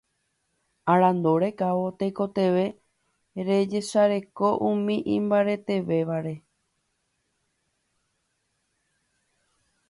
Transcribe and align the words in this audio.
Arandu 0.91 1.31
rekávo 1.43 1.85
tekotevẽ 1.99 2.65
rejesareko 3.47 4.47
umi 4.69 4.95
imbaretévare 5.17 6.35